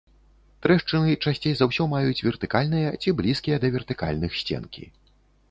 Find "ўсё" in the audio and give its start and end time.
1.71-1.83